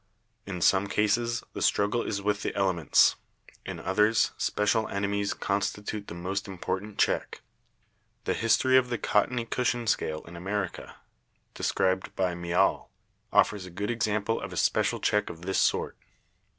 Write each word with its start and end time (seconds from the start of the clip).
In 0.47 0.61
some 0.61 0.87
cases 0.87 1.43
the 1.53 1.61
struggle 1.61 2.01
is 2.01 2.23
with 2.23 2.41
the 2.41 2.55
elements, 2.55 3.17
in 3.67 3.79
others 3.79 4.31
special 4.35 4.87
enemies 4.87 5.35
constitute 5.35 6.07
the 6.07 6.15
most 6.15 6.47
important 6.47 6.97
check. 6.97 7.41
The 8.23 8.33
history 8.33 8.77
of 8.77 8.89
the 8.89 8.97
cottony 8.97 9.45
cushion 9.45 9.85
scale 9.85 10.23
in 10.25 10.35
America, 10.35 10.95
described 11.53 12.15
by 12.15 12.33
Miall, 12.33 12.89
offers 13.31 13.67
a 13.67 13.69
good 13.69 13.91
example 13.91 14.41
of 14.41 14.51
a 14.51 14.57
special 14.57 14.99
check 14.99 15.29
of 15.29 15.43
this 15.43 15.59
sort. 15.59 15.95